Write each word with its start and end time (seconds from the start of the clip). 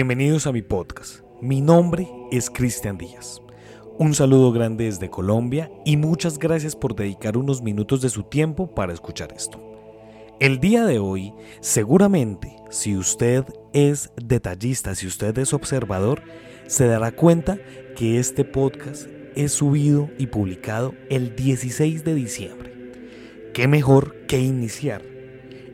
Bienvenidos 0.00 0.46
a 0.46 0.52
mi 0.52 0.62
podcast. 0.62 1.20
Mi 1.42 1.60
nombre 1.60 2.08
es 2.32 2.48
Cristian 2.48 2.96
Díaz. 2.96 3.42
Un 3.98 4.14
saludo 4.14 4.50
grande 4.50 4.84
desde 4.84 5.10
Colombia 5.10 5.70
y 5.84 5.98
muchas 5.98 6.38
gracias 6.38 6.74
por 6.74 6.96
dedicar 6.96 7.36
unos 7.36 7.60
minutos 7.60 8.00
de 8.00 8.08
su 8.08 8.22
tiempo 8.22 8.74
para 8.74 8.94
escuchar 8.94 9.30
esto. 9.36 9.62
El 10.40 10.58
día 10.58 10.86
de 10.86 10.98
hoy, 10.98 11.34
seguramente, 11.60 12.56
si 12.70 12.96
usted 12.96 13.44
es 13.74 14.10
detallista, 14.16 14.94
si 14.94 15.06
usted 15.06 15.36
es 15.36 15.52
observador, 15.52 16.22
se 16.66 16.86
dará 16.86 17.12
cuenta 17.12 17.58
que 17.94 18.18
este 18.18 18.46
podcast 18.46 19.06
es 19.36 19.52
subido 19.52 20.08
y 20.16 20.28
publicado 20.28 20.94
el 21.10 21.36
16 21.36 22.04
de 22.04 22.14
diciembre. 22.14 22.72
¿Qué 23.52 23.68
mejor 23.68 24.24
que 24.26 24.40
iniciar 24.40 25.09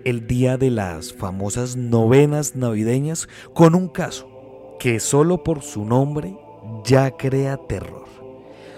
el 0.06 0.28
día 0.28 0.56
de 0.56 0.70
las 0.70 1.12
famosas 1.12 1.74
novenas 1.74 2.54
navideñas 2.54 3.28
con 3.54 3.74
un 3.74 3.88
caso 3.88 4.76
que 4.78 5.00
solo 5.00 5.42
por 5.42 5.62
su 5.62 5.84
nombre 5.84 6.38
ya 6.84 7.10
crea 7.10 7.56
terror. 7.56 8.04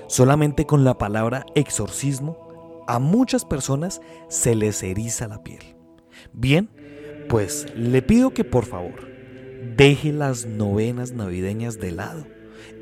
Solamente 0.06 0.64
con 0.64 0.84
la 0.84 0.96
palabra 0.96 1.44
exorcismo 1.54 2.82
a 2.86 2.98
muchas 2.98 3.44
personas 3.44 4.00
se 4.30 4.54
les 4.54 4.82
eriza 4.82 5.28
la 5.28 5.42
piel. 5.42 5.76
Bien, 6.32 6.70
pues 7.28 7.66
le 7.76 8.00
pido 8.00 8.30
que 8.30 8.44
por 8.44 8.64
favor 8.64 9.06
deje 9.76 10.14
las 10.14 10.46
novenas 10.46 11.12
navideñas 11.12 11.78
de 11.78 11.92
lado 11.92 12.26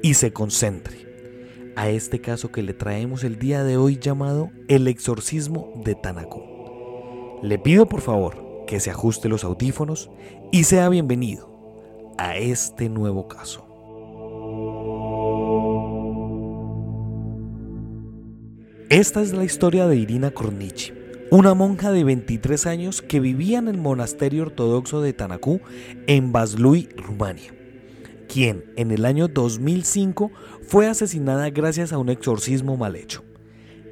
y 0.04 0.15
se 0.15 0.32
concentre 0.32 1.73
a 1.74 1.88
este 1.88 2.20
caso 2.20 2.52
que 2.52 2.63
le 2.63 2.74
traemos 2.74 3.24
el 3.24 3.40
día 3.40 3.65
de 3.65 3.76
hoy 3.76 3.98
llamado 3.98 4.51
el 4.68 4.87
exorcismo 4.87 5.73
de 5.85 5.96
Tanakú. 5.96 6.57
Le 7.42 7.59
pido 7.59 7.87
por 7.87 8.01
favor 8.01 8.45
que 8.66 8.80
se 8.80 8.90
ajuste 8.90 9.28
los 9.28 9.45
audífonos 9.45 10.10
y 10.52 10.64
sea 10.64 10.88
bienvenido 10.88 12.14
a 12.18 12.36
este 12.36 12.88
nuevo 12.88 13.28
caso. 13.28 13.66
Esta 18.88 19.20
es 19.20 19.32
la 19.32 19.45
historia 19.45 19.88
de 19.88 19.96
Irina 19.96 20.30
Kornichi, 20.30 20.92
una 21.30 21.54
monja 21.54 21.90
de 21.90 22.04
23 22.04 22.66
años 22.66 23.02
que 23.02 23.18
vivía 23.18 23.58
en 23.58 23.66
el 23.68 23.78
monasterio 23.78 24.42
ortodoxo 24.42 25.01
de 25.01 25.12
Tanakú 25.12 25.60
en 26.06 26.32
Vaslui, 26.32 26.88
Rumania, 26.96 27.52
quien 28.28 28.64
en 28.76 28.92
el 28.92 29.04
año 29.04 29.26
2005 29.26 30.30
fue 30.68 30.86
asesinada 30.86 31.51
gracias 31.51 31.92
a 31.92 31.98
un 31.98 32.10
exorcismo 32.10 32.76
mal 32.76 32.95
hecho. 32.95 33.24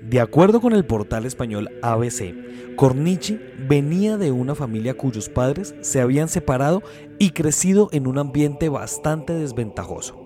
De 0.09 0.21
acuerdo 0.21 0.61
con 0.61 0.75
el 0.75 0.85
portal 0.85 1.25
español 1.25 1.71
ABC, 1.81 2.77
Cornichi 2.77 3.41
venía 3.67 4.19
de 4.19 4.33
una 4.33 4.55
familia 4.55 4.95
cuyos 4.99 5.31
padres 5.31 5.75
se 5.81 6.03
habían 6.03 6.29
separado 6.29 6.83
y 7.19 7.31
crecido 7.31 7.89
en 7.91 8.07
un 8.07 8.19
ambiente 8.19 8.69
bastante 8.69 9.33
desventajoso. 9.33 10.21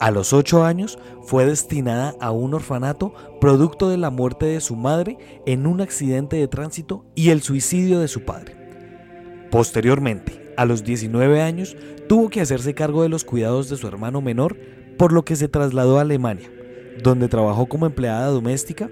A 0.00 0.10
los 0.10 0.32
ocho 0.32 0.64
años 0.64 0.98
fue 1.22 1.46
destinada 1.46 2.16
a 2.20 2.32
un 2.32 2.54
orfanato 2.54 3.14
producto 3.40 3.88
de 3.88 3.98
la 3.98 4.10
muerte 4.10 4.46
de 4.46 4.60
su 4.60 4.74
madre 4.74 5.16
en 5.46 5.68
un 5.68 5.80
accidente 5.80 6.34
de 6.36 6.48
tránsito 6.48 7.04
y 7.14 7.30
el 7.30 7.40
suicidio 7.40 8.00
de 8.00 8.08
su 8.08 8.24
padre. 8.24 8.56
Posteriormente, 9.52 10.52
a 10.56 10.64
los 10.64 10.82
19 10.82 11.40
años, 11.40 11.76
tuvo 12.08 12.30
que 12.30 12.40
hacerse 12.40 12.74
cargo 12.74 13.04
de 13.04 13.08
los 13.08 13.24
cuidados 13.24 13.68
de 13.68 13.76
su 13.76 13.86
hermano 13.86 14.20
menor, 14.20 14.56
por 14.98 15.12
lo 15.12 15.24
que 15.24 15.36
se 15.36 15.48
trasladó 15.48 15.98
a 15.98 16.02
Alemania, 16.02 16.50
donde 17.02 17.28
trabajó 17.28 17.66
como 17.66 17.86
empleada 17.86 18.26
doméstica 18.26 18.90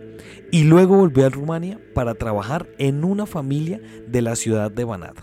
y 0.50 0.64
luego 0.64 0.97
volvió 0.97 1.27
a 1.27 1.31
Rumania 1.31 1.80
para 1.95 2.14
trabajar 2.14 2.68
en 2.79 3.05
una 3.05 3.27
familia 3.27 3.80
de 4.08 4.23
la 4.23 4.36
ciudad 4.36 4.70
de 4.70 4.85
Banat. 4.85 5.17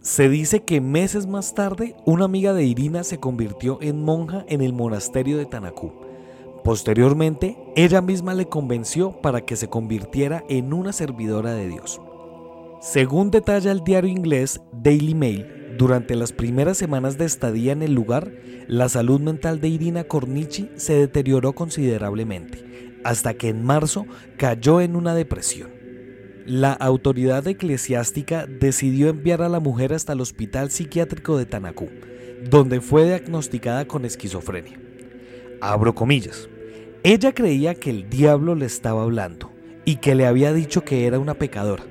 Se 0.00 0.28
dice 0.28 0.64
que 0.64 0.80
meses 0.80 1.26
más 1.26 1.54
tarde 1.54 1.96
una 2.06 2.26
amiga 2.26 2.52
de 2.54 2.64
Irina 2.64 3.02
se 3.02 3.18
convirtió 3.18 3.78
en 3.82 4.04
monja 4.04 4.44
en 4.48 4.60
el 4.60 4.72
monasterio 4.72 5.36
de 5.36 5.46
Tanakú. 5.46 5.92
Posteriormente, 6.62 7.56
ella 7.74 8.00
misma 8.00 8.34
le 8.34 8.46
convenció 8.46 9.20
para 9.20 9.40
que 9.40 9.56
se 9.56 9.68
convirtiera 9.68 10.44
en 10.48 10.72
una 10.72 10.92
servidora 10.92 11.54
de 11.54 11.68
Dios. 11.68 12.00
Según 12.80 13.30
detalla 13.30 13.72
el 13.72 13.82
diario 13.82 14.10
inglés 14.10 14.60
Daily 14.72 15.14
Mail, 15.14 15.55
durante 15.76 16.14
las 16.16 16.32
primeras 16.32 16.78
semanas 16.78 17.18
de 17.18 17.24
estadía 17.24 17.72
en 17.72 17.82
el 17.82 17.92
lugar, 17.92 18.32
la 18.66 18.88
salud 18.88 19.20
mental 19.20 19.60
de 19.60 19.68
Irina 19.68 20.04
Cornici 20.04 20.70
se 20.76 20.94
deterioró 20.94 21.52
considerablemente, 21.54 23.00
hasta 23.04 23.34
que 23.34 23.48
en 23.48 23.64
marzo 23.64 24.06
cayó 24.36 24.80
en 24.80 24.96
una 24.96 25.14
depresión. 25.14 25.70
La 26.46 26.72
autoridad 26.72 27.46
eclesiástica 27.46 28.46
decidió 28.46 29.08
enviar 29.08 29.42
a 29.42 29.48
la 29.48 29.60
mujer 29.60 29.92
hasta 29.92 30.12
el 30.12 30.20
hospital 30.20 30.70
psiquiátrico 30.70 31.36
de 31.36 31.46
Tanakú, 31.46 31.88
donde 32.48 32.80
fue 32.80 33.04
diagnosticada 33.04 33.86
con 33.86 34.04
esquizofrenia. 34.04 34.78
Abro 35.60 35.94
comillas. 35.94 36.48
Ella 37.02 37.32
creía 37.32 37.74
que 37.74 37.90
el 37.90 38.08
diablo 38.08 38.54
le 38.54 38.66
estaba 38.66 39.02
hablando 39.02 39.52
y 39.84 39.96
que 39.96 40.14
le 40.14 40.26
había 40.26 40.52
dicho 40.52 40.84
que 40.84 41.06
era 41.06 41.18
una 41.18 41.34
pecadora 41.34 41.84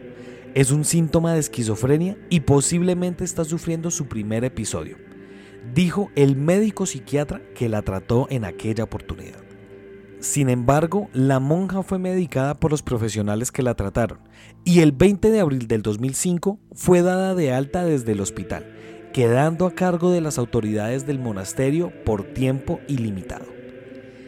es 0.55 0.71
un 0.71 0.85
síntoma 0.85 1.33
de 1.33 1.41
esquizofrenia 1.41 2.17
y 2.29 2.39
posiblemente 2.39 3.25
está 3.25 3.43
sufriendo 3.43 3.91
su 3.91 4.07
primer 4.07 4.45
episodio, 4.45 4.97
dijo 5.73 6.11
el 6.15 6.37
médico 6.37 6.85
psiquiatra 6.85 7.41
que 7.53 7.67
la 7.67 7.81
trató 7.81 8.27
en 8.29 8.45
aquella 8.45 8.85
oportunidad. 8.85 9.43
Sin 10.21 10.49
embargo, 10.49 11.09
la 11.11 11.41
monja 11.41 11.83
fue 11.83 11.99
medicada 11.99 12.57
por 12.57 12.71
los 12.71 12.81
profesionales 12.81 13.51
que 13.51 13.63
la 13.63 13.75
trataron 13.75 14.19
y 14.63 14.79
el 14.79 14.93
20 14.93 15.29
de 15.29 15.41
abril 15.41 15.67
del 15.67 15.81
2005 15.81 16.57
fue 16.71 17.01
dada 17.01 17.35
de 17.35 17.51
alta 17.51 17.83
desde 17.83 18.13
el 18.13 18.21
hospital, 18.21 18.65
quedando 19.11 19.67
a 19.67 19.75
cargo 19.75 20.09
de 20.09 20.21
las 20.21 20.37
autoridades 20.37 21.05
del 21.05 21.19
monasterio 21.19 21.91
por 22.05 22.23
tiempo 22.23 22.79
ilimitado. 22.87 23.45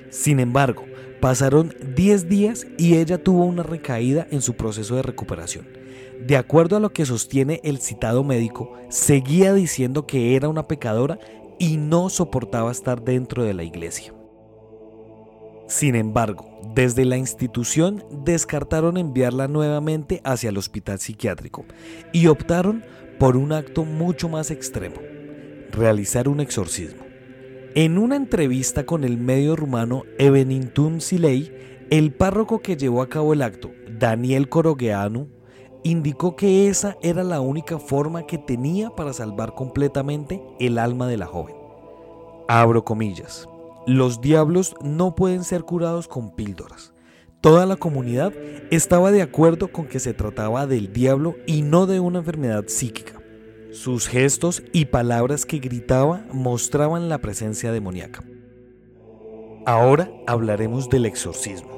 Sin 0.10 0.42
embargo, 0.42 0.84
pasaron 1.22 1.74
10 1.96 2.28
días 2.28 2.68
y 2.78 2.98
ella 2.98 3.24
tuvo 3.24 3.46
una 3.46 3.64
recaída 3.64 4.28
en 4.30 4.42
su 4.42 4.56
proceso 4.56 4.98
de 4.98 5.04
recuperación 5.04 5.77
de 6.26 6.38
acuerdo 6.38 6.78
a 6.78 6.80
lo 6.80 6.92
que 6.92 7.06
sostiene 7.06 7.62
el 7.64 7.80
citado 7.80 8.24
médico, 8.24 8.74
seguía 8.90 9.54
diciendo 9.54 10.06
que 10.06 10.36
era 10.36 10.50
una 10.50 10.68
pecadora 10.68 11.20
y 11.60 11.78
no 11.78 12.10
soportaba 12.10 12.72
estar 12.72 13.04
dentro 13.04 13.44
de 13.44 13.54
la 13.54 13.64
iglesia. 13.64 14.14
Sin 15.68 15.96
embargo, 15.96 16.48
desde 16.74 17.04
la 17.04 17.18
institución 17.18 18.04
descartaron 18.24 18.98
enviarla 18.98 19.48
nuevamente 19.48 20.22
hacia 20.24 20.50
el 20.50 20.58
hospital 20.58 21.00
psiquiátrico 21.00 21.66
y 22.14 22.28
optaron 22.28 22.84
por 23.20 23.36
un 23.36 23.52
acto 23.52 23.84
mucho 23.84 24.30
más 24.30 24.50
extremo, 24.50 24.96
realizar 25.72 26.30
un 26.30 26.40
exorcismo. 26.40 27.04
En 27.76 27.98
una 27.98 28.16
entrevista 28.16 28.86
con 28.86 29.04
el 29.04 29.18
medio 29.18 29.56
rumano 29.56 30.04
Evenintum 30.18 31.00
Silei, 31.00 31.52
el 31.90 32.14
párroco 32.14 32.60
que 32.60 32.78
llevó 32.78 33.02
a 33.02 33.10
cabo 33.10 33.34
el 33.34 33.42
acto, 33.42 33.72
Daniel 34.00 34.50
Corogeanu, 34.50 35.30
indicó 35.92 36.36
que 36.36 36.68
esa 36.68 36.98
era 37.02 37.24
la 37.24 37.42
única 37.42 37.80
forma 37.80 38.26
que 38.26 38.38
tenía 38.38 38.90
para 38.90 39.14
salvar 39.14 39.54
completamente 39.54 40.42
el 40.60 40.78
alma 40.78 41.08
de 41.08 41.18
la 41.18 41.26
joven. 41.26 41.56
Abro 42.48 42.84
comillas. 42.84 43.48
Los 43.86 44.22
diablos 44.22 44.76
no 44.82 45.16
pueden 45.16 45.44
ser 45.44 45.64
curados 45.64 46.08
con 46.08 46.36
píldoras. 46.36 46.94
Toda 47.42 47.66
la 47.66 47.76
comunidad 47.76 48.34
estaba 48.72 49.12
de 49.12 49.22
acuerdo 49.22 49.72
con 49.72 49.88
que 49.88 50.00
se 50.00 50.14
trataba 50.14 50.66
del 50.68 50.92
diablo 50.92 51.36
y 51.46 51.62
no 51.62 51.86
de 51.86 52.00
una 52.00 52.20
enfermedad 52.20 52.66
psíquica. 52.68 53.22
Sus 53.72 54.08
gestos 54.08 54.64
y 54.74 54.86
palabras 54.86 55.46
que 55.46 55.60
gritaba 55.60 56.26
mostraban 56.34 57.10
la 57.10 57.20
presencia 57.20 57.72
demoníaca. 57.72 58.24
Ahora 59.66 60.10
hablaremos 60.26 60.90
del 60.90 61.06
exorcismo. 61.06 61.77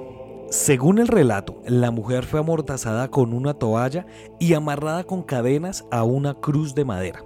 Según 0.50 0.98
el 0.98 1.07
relato, 1.07 1.62
la 1.68 1.92
mujer 1.92 2.25
fue 2.25 2.40
amordazada 2.40 3.12
con 3.12 3.34
una 3.34 3.54
toalla 3.54 4.07
y 4.40 4.56
amarrada 4.56 5.04
con 5.04 5.22
cadenas 5.22 5.86
a 5.92 6.04
una 6.04 6.34
cruz 6.34 6.74
de 6.74 6.86
madera. 6.86 7.24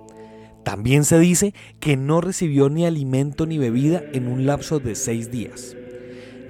También 0.66 1.06
se 1.06 1.18
dice 1.20 1.54
que 1.80 1.96
no 1.96 2.20
recibió 2.20 2.70
ni 2.70 2.86
alimento 2.86 3.46
ni 3.46 3.58
bebida 3.58 4.04
en 4.12 4.28
un 4.28 4.46
lapso 4.46 4.80
de 4.80 4.96
seis 4.96 5.32
días. 5.32 5.74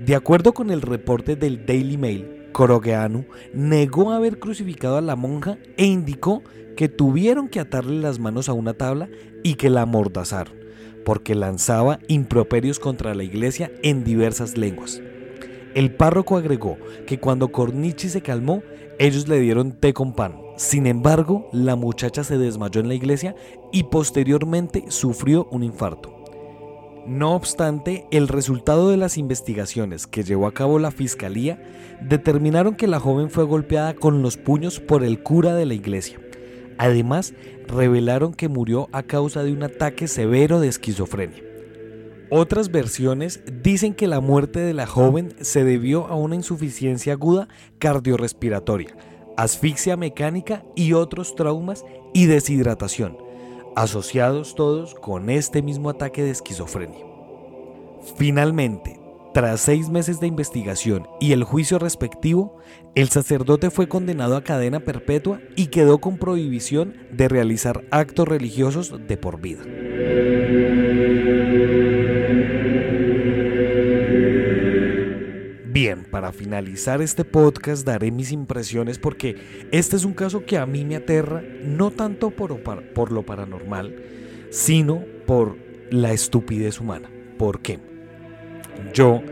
De 0.03 0.15
acuerdo 0.15 0.55
con 0.55 0.71
el 0.71 0.81
reporte 0.81 1.35
del 1.35 1.63
Daily 1.67 1.95
Mail, 1.95 2.49
Corogeanu 2.53 3.25
negó 3.53 4.11
haber 4.11 4.39
crucificado 4.39 4.97
a 4.97 5.01
la 5.01 5.15
monja 5.15 5.59
e 5.77 5.85
indicó 5.85 6.41
que 6.75 6.89
tuvieron 6.89 7.49
que 7.49 7.59
atarle 7.59 8.01
las 8.01 8.17
manos 8.17 8.49
a 8.49 8.53
una 8.53 8.73
tabla 8.73 9.09
y 9.43 9.55
que 9.55 9.69
la 9.69 9.83
amordazaron, 9.83 10.55
porque 11.05 11.35
lanzaba 11.35 11.99
improperios 12.07 12.79
contra 12.79 13.13
la 13.13 13.23
iglesia 13.23 13.71
en 13.83 14.03
diversas 14.03 14.57
lenguas. 14.57 14.99
El 15.75 15.95
párroco 15.95 16.37
agregó 16.37 16.77
que 17.07 17.19
cuando 17.19 17.51
Cornichi 17.51 18.09
se 18.09 18.21
calmó, 18.21 18.61
ellos 18.99 19.27
le 19.27 19.39
dieron 19.39 19.71
té 19.71 19.93
con 19.93 20.13
pan. 20.13 20.39
Sin 20.55 20.85
embargo, 20.85 21.49
la 21.51 21.75
muchacha 21.75 22.23
se 22.23 22.37
desmayó 22.37 22.81
en 22.81 22.87
la 22.87 22.93
iglesia 22.93 23.35
y 23.71 23.83
posteriormente 23.83 24.85
sufrió 24.89 25.47
un 25.51 25.63
infarto. 25.63 26.13
No 27.07 27.35
obstante, 27.35 28.05
el 28.11 28.27
resultado 28.27 28.89
de 28.89 28.97
las 28.97 29.17
investigaciones 29.17 30.07
que 30.07 30.23
llevó 30.23 30.47
a 30.47 30.53
cabo 30.53 30.79
la 30.79 30.91
fiscalía 30.91 31.61
determinaron 32.01 32.75
que 32.75 32.87
la 32.87 32.99
joven 32.99 33.29
fue 33.29 33.43
golpeada 33.43 33.93
con 33.93 34.21
los 34.21 34.37
puños 34.37 34.79
por 34.79 35.03
el 35.03 35.21
cura 35.21 35.53
de 35.53 35.65
la 35.65 35.73
iglesia, 35.73 36.19
Además, 36.77 37.33
revelaron 37.67 38.33
que 38.33 38.49
murió 38.49 38.89
a 38.91 39.03
causa 39.03 39.43
de 39.43 39.53
un 39.53 39.63
ataque 39.63 40.07
severo 40.07 40.59
de 40.59 40.67
esquizofrenia. 40.67 41.52
Otras 42.35 42.71
versiones 42.71 43.43
dicen 43.61 43.93
que 43.93 44.07
la 44.07 44.19
muerte 44.19 44.59
de 44.59 44.73
la 44.73 44.87
joven 44.87 45.35
se 45.41 45.63
debió 45.63 46.07
a 46.07 46.15
una 46.15 46.33
insuficiencia 46.33 47.13
aguda 47.13 47.47
cardiorrespiratoria, 47.77 48.97
asfixia 49.37 49.97
mecánica 49.97 50.65
y 50.75 50.93
otros 50.93 51.35
traumas 51.35 51.85
y 52.11 52.25
deshidratación, 52.25 53.19
asociados 53.75 54.55
todos 54.55 54.95
con 54.95 55.29
este 55.29 55.61
mismo 55.61 55.91
ataque 55.91 56.23
de 56.23 56.31
esquizofrenia. 56.31 57.05
Finalmente, 58.17 58.99
tras 59.35 59.61
seis 59.61 59.89
meses 59.89 60.19
de 60.19 60.25
investigación 60.25 61.07
y 61.21 61.33
el 61.33 61.43
juicio 61.43 61.77
respectivo, 61.77 62.57
el 62.95 63.09
sacerdote 63.09 63.69
fue 63.69 63.87
condenado 63.87 64.37
a 64.37 64.43
cadena 64.43 64.79
perpetua 64.79 65.39
y 65.55 65.67
quedó 65.67 65.99
con 65.99 66.17
prohibición 66.17 66.95
de 67.11 67.27
realizar 67.27 67.83
actos 67.91 68.27
religiosos 68.27 68.91
de 69.07 69.17
por 69.17 69.39
vida. 69.39 69.61
Bien, 75.83 76.05
para 76.09 76.31
finalizar 76.31 77.01
este 77.01 77.25
podcast 77.25 77.85
daré 77.85 78.09
mis 78.09 78.31
impresiones 78.31 78.97
porque 78.97 79.35
este 79.73 79.97
es 79.97 80.05
un 80.05 80.13
caso 80.13 80.45
que 80.45 80.57
a 80.57 80.65
mí 80.65 80.85
me 80.85 80.95
aterra 80.95 81.43
no 81.61 81.91
tanto 81.91 82.29
por, 82.29 83.11
lo 83.11 83.23
paranormal, 83.23 83.93
sino 84.49 85.03
por 85.25 85.57
la 85.89 86.13
estupidez 86.13 86.79
humana. 86.79 87.11
¿Por 87.37 87.59
qué? 87.59 87.79
Yo, 88.93 89.23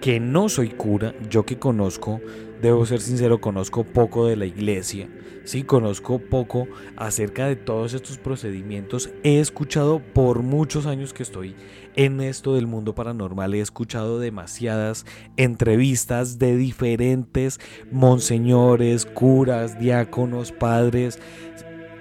que 0.00 0.18
no 0.18 0.48
soy 0.48 0.70
cura, 0.70 1.14
yo 1.30 1.46
que 1.46 1.60
conozco, 1.60 2.20
debo 2.60 2.86
ser 2.86 3.00
sincero, 3.00 3.40
conozco 3.40 3.84
poco 3.84 4.26
de 4.26 4.36
la 4.36 4.46
iglesia, 4.46 5.08
sí, 5.44 5.62
conozco 5.62 6.18
poco 6.18 6.66
acerca 6.96 7.46
de 7.46 7.56
todos 7.56 7.94
estos 7.94 8.18
procedimientos. 8.18 9.10
He 9.22 9.40
escuchado 9.40 10.00
por 10.00 10.42
muchos 10.42 10.86
años 10.86 11.12
que 11.12 11.22
estoy 11.22 11.54
en 11.96 12.20
esto 12.20 12.54
del 12.54 12.66
mundo 12.66 12.94
paranormal, 12.94 13.54
he 13.54 13.60
escuchado 13.60 14.18
demasiadas 14.18 15.06
entrevistas 15.36 16.38
de 16.38 16.56
diferentes 16.56 17.58
monseñores, 17.90 19.06
curas, 19.06 19.78
diáconos, 19.78 20.52
padres, 20.52 21.18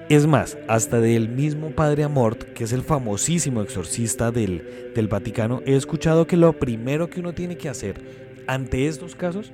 es 0.10 0.26
más, 0.26 0.58
hasta 0.68 1.00
del 1.00 1.30
mismo 1.30 1.70
Padre 1.70 2.04
Amort, 2.04 2.42
que 2.54 2.64
es 2.64 2.74
el 2.74 2.82
famosísimo 2.82 3.62
exorcista 3.62 4.32
del, 4.32 4.92
del 4.96 5.08
Vaticano, 5.08 5.62
he 5.68 5.76
escuchado 5.76 6.26
que 6.26 6.36
lo 6.36 6.54
primero 6.54 7.12
que 7.12 7.20
uno 7.20 7.34
tiene 7.34 7.58
que 7.58 7.70
hacer 7.70 8.02
ante 8.48 8.88
estos 8.88 9.16
casos 9.16 9.52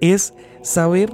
es 0.00 0.34
saber 0.62 1.10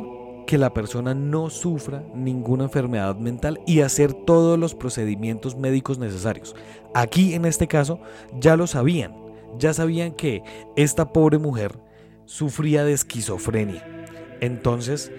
que 0.47 0.59
la 0.59 0.73
persona 0.73 1.15
no 1.15 1.51
sufra 1.51 2.05
ninguna 2.15 2.65
enfermedad 2.65 3.17
mental 3.17 3.61
y 3.67 3.81
hacer 3.81 4.15
todos 4.15 4.59
los 4.59 4.75
procedimientos 4.75 5.57
médicos 5.57 5.99
necesarios. 5.99 6.55
Aquí 6.95 7.35
en 7.35 7.45
este 7.45 7.67
caso 7.67 8.01
ya 8.39 8.57
lo 8.57 8.67
sabían, 8.67 9.15
ya 9.59 9.75
sabían 9.75 10.13
que 10.13 10.43
esta 10.77 11.13
pobre 11.13 11.39
mujer 11.39 11.79
sufría 12.25 12.85
de 12.85 12.93
esquizofrenia. 12.93 14.07
Entonces, 14.41 15.11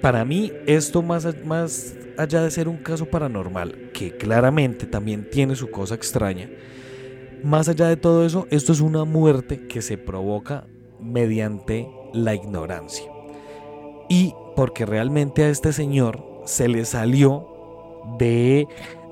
para 0.00 0.24
mí 0.24 0.52
esto 0.66 1.02
más, 1.02 1.26
más 1.44 1.94
allá 2.16 2.42
de 2.42 2.50
ser 2.50 2.68
un 2.68 2.78
caso 2.78 3.06
paranormal, 3.06 3.90
que 3.92 4.16
claramente 4.16 4.86
también 4.86 5.28
tiene 5.28 5.56
su 5.56 5.70
cosa 5.70 5.94
extraña, 5.94 6.48
más 7.42 7.68
allá 7.68 7.88
de 7.88 7.96
todo 7.96 8.24
eso, 8.24 8.46
esto 8.50 8.72
es 8.72 8.80
una 8.80 9.04
muerte 9.04 9.66
que 9.66 9.82
se 9.82 9.98
provoca 9.98 10.66
mediante 11.00 11.88
la 12.12 12.34
ignorancia. 12.34 13.10
Y 14.08 14.34
porque 14.56 14.86
realmente 14.86 15.44
a 15.44 15.50
este 15.50 15.72
señor 15.72 16.24
se 16.44 16.68
le 16.68 16.84
salió 16.84 17.46
de, 18.18 18.66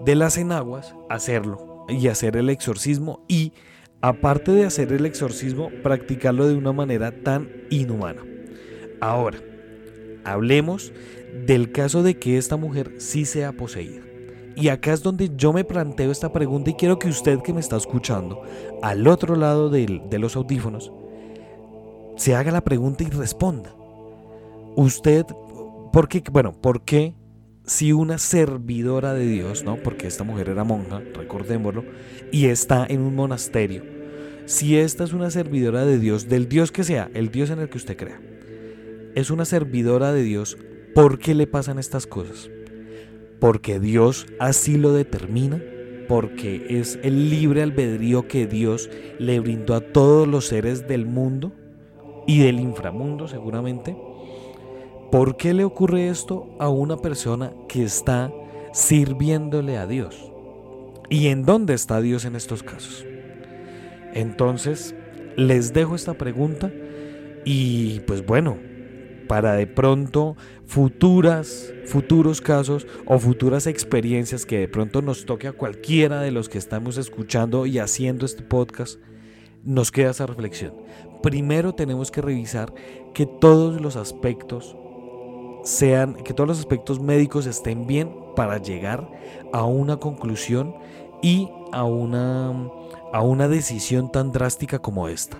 de 0.04 0.14
las 0.14 0.38
enaguas 0.38 0.94
hacerlo 1.08 1.84
y 1.88 2.08
hacer 2.08 2.36
el 2.36 2.48
exorcismo 2.50 3.20
y 3.28 3.52
aparte 4.00 4.52
de 4.52 4.64
hacer 4.64 4.92
el 4.92 5.06
exorcismo, 5.06 5.70
practicarlo 5.82 6.46
de 6.46 6.56
una 6.56 6.72
manera 6.72 7.12
tan 7.22 7.50
inhumana. 7.70 8.22
Ahora, 9.00 9.38
hablemos 10.24 10.92
del 11.46 11.72
caso 11.72 12.02
de 12.02 12.18
que 12.18 12.38
esta 12.38 12.56
mujer 12.56 12.94
sí 12.98 13.24
sea 13.24 13.52
poseída. 13.52 14.02
Y 14.56 14.68
acá 14.68 14.94
es 14.94 15.02
donde 15.02 15.30
yo 15.36 15.52
me 15.52 15.64
planteo 15.64 16.10
esta 16.10 16.32
pregunta 16.32 16.70
y 16.70 16.74
quiero 16.74 16.98
que 16.98 17.08
usted 17.08 17.40
que 17.40 17.52
me 17.52 17.60
está 17.60 17.76
escuchando 17.76 18.42
al 18.82 19.06
otro 19.06 19.36
lado 19.36 19.68
de, 19.68 20.00
de 20.08 20.18
los 20.18 20.34
audífonos 20.34 20.90
se 22.16 22.34
haga 22.34 22.50
la 22.50 22.64
pregunta 22.64 23.04
y 23.04 23.10
responda. 23.10 23.74
Usted, 24.74 25.24
¿por 25.92 26.08
qué? 26.08 26.22
Bueno, 26.30 26.52
¿por 26.52 26.82
qué 26.82 27.14
si 27.66 27.92
una 27.92 28.18
servidora 28.18 29.12
de 29.12 29.26
Dios, 29.26 29.64
¿no? 29.64 29.76
Porque 29.76 30.06
esta 30.06 30.24
mujer 30.24 30.48
era 30.48 30.64
monja, 30.64 31.02
recordémoslo, 31.14 31.84
y 32.32 32.46
está 32.46 32.86
en 32.88 33.00
un 33.00 33.14
monasterio. 33.14 33.82
Si 34.46 34.76
esta 34.76 35.04
es 35.04 35.12
una 35.12 35.30
servidora 35.30 35.84
de 35.84 35.98
Dios, 35.98 36.28
del 36.28 36.48
Dios 36.48 36.70
que 36.70 36.84
sea, 36.84 37.10
el 37.14 37.30
Dios 37.30 37.50
en 37.50 37.58
el 37.58 37.68
que 37.68 37.78
usted 37.78 37.96
crea, 37.96 38.20
es 39.14 39.30
una 39.30 39.44
servidora 39.44 40.12
de 40.12 40.22
Dios, 40.22 40.56
¿por 40.94 41.18
qué 41.18 41.34
le 41.34 41.46
pasan 41.46 41.78
estas 41.78 42.06
cosas? 42.06 42.48
Porque 43.40 43.80
Dios 43.80 44.26
así 44.38 44.76
lo 44.76 44.92
determina, 44.92 45.60
porque 46.06 46.78
es 46.78 47.00
el 47.02 47.30
libre 47.30 47.62
albedrío 47.62 48.28
que 48.28 48.46
Dios 48.46 48.88
le 49.18 49.40
brindó 49.40 49.74
a 49.74 49.80
todos 49.80 50.28
los 50.28 50.46
seres 50.46 50.86
del 50.86 51.06
mundo 51.06 51.52
y 52.26 52.40
del 52.40 52.60
inframundo 52.60 53.28
seguramente. 53.28 53.96
¿Por 55.10 55.36
qué 55.36 55.54
le 55.54 55.64
ocurre 55.64 56.08
esto 56.08 56.48
a 56.58 56.68
una 56.68 56.96
persona 56.96 57.52
que 57.68 57.84
está 57.84 58.32
sirviéndole 58.72 59.78
a 59.78 59.86
Dios? 59.86 60.32
¿Y 61.08 61.28
en 61.28 61.44
dónde 61.44 61.74
está 61.74 62.00
Dios 62.00 62.24
en 62.24 62.34
estos 62.34 62.62
casos? 62.62 63.06
Entonces, 64.12 64.94
les 65.36 65.72
dejo 65.72 65.94
esta 65.94 66.14
pregunta 66.14 66.72
y 67.44 68.00
pues 68.00 68.26
bueno, 68.26 68.58
para 69.28 69.54
de 69.54 69.66
pronto 69.66 70.36
futuras, 70.64 71.72
futuros 71.84 72.40
casos 72.40 72.86
o 73.04 73.18
futuras 73.18 73.66
experiencias 73.66 74.46
que 74.46 74.58
de 74.58 74.68
pronto 74.68 75.02
nos 75.02 75.26
toque 75.26 75.48
a 75.48 75.52
cualquiera 75.52 76.20
de 76.20 76.30
los 76.30 76.48
que 76.48 76.58
estamos 76.58 76.96
escuchando 76.96 77.66
y 77.66 77.78
haciendo 77.78 78.26
este 78.26 78.42
podcast, 78.42 78.98
nos 79.66 79.90
queda 79.90 80.12
esa 80.12 80.26
reflexión. 80.26 80.72
Primero 81.22 81.74
tenemos 81.74 82.10
que 82.10 82.22
revisar 82.22 82.72
que 83.12 83.26
todos 83.26 83.80
los 83.80 83.96
aspectos 83.96 84.76
sean, 85.64 86.14
que 86.14 86.32
todos 86.32 86.48
los 86.48 86.58
aspectos 86.58 87.00
médicos 87.00 87.46
estén 87.46 87.86
bien 87.86 88.10
para 88.36 88.58
llegar 88.58 89.08
a 89.52 89.64
una 89.64 89.96
conclusión 89.96 90.74
y 91.22 91.48
a 91.72 91.84
una, 91.84 92.70
a 93.12 93.22
una 93.22 93.48
decisión 93.48 94.12
tan 94.12 94.30
drástica 94.30 94.78
como 94.78 95.08
esta. 95.08 95.38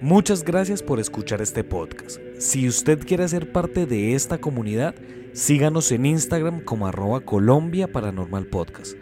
Muchas 0.00 0.44
gracias 0.44 0.82
por 0.82 1.00
escuchar 1.00 1.40
este 1.40 1.64
podcast. 1.64 2.20
Si 2.38 2.68
usted 2.68 3.00
quiere 3.00 3.26
ser 3.28 3.50
parte 3.50 3.86
de 3.86 4.14
esta 4.14 4.38
comunidad, 4.38 4.94
síganos 5.32 5.90
en 5.90 6.06
Instagram 6.06 6.60
como 6.60 6.86
arroba 6.86 7.20
Colombia 7.22 7.90
Paranormal 7.90 8.46
Podcast. 8.46 9.01